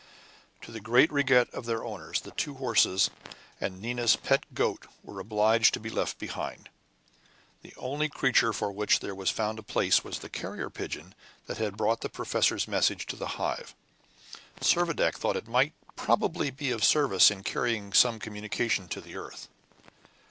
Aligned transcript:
To 0.63 0.71
the 0.71 0.79
great 0.81 1.11
regret 1.11 1.47
of 1.53 1.67
their 1.67 1.85
owners, 1.85 2.21
the 2.21 2.31
two 2.31 2.55
horses 2.55 3.11
and 3.59 3.79
Nina's 3.79 4.15
pet 4.15 4.51
goat 4.55 4.87
were 5.03 5.19
obliged 5.19 5.75
to 5.75 5.79
be 5.79 5.91
left 5.91 6.17
behind. 6.17 6.69
The 7.61 7.75
only 7.77 8.09
creature 8.09 8.51
for 8.51 8.71
which 8.71 8.99
there 8.99 9.13
was 9.13 9.29
found 9.29 9.59
a 9.59 9.61
place 9.61 10.03
was 10.03 10.17
the 10.17 10.27
carrier 10.27 10.71
pigeon 10.71 11.13
that 11.45 11.59
had 11.59 11.77
brought 11.77 12.01
the 12.01 12.09
professor's 12.09 12.67
message 12.67 13.05
to 13.05 13.15
the 13.15 13.27
Hive. 13.37 13.75
Servadac 14.59 15.17
thought 15.19 15.37
it 15.37 15.47
might 15.47 15.73
probably 15.95 16.49
be 16.49 16.71
of 16.71 16.83
service 16.83 17.29
in 17.29 17.43
carrying 17.43 17.93
some 17.93 18.17
communication 18.17 18.87
to 18.87 19.01
the 19.01 19.15
earth. 19.15 19.49